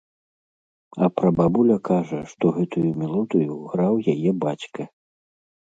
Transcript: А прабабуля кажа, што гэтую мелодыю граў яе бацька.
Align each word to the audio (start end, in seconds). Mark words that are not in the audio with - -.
А 1.03 1.09
прабабуля 1.17 1.77
кажа, 1.91 2.19
што 2.31 2.45
гэтую 2.57 2.89
мелодыю 3.05 3.53
граў 3.75 3.93
яе 4.15 4.31
бацька. 4.47 4.81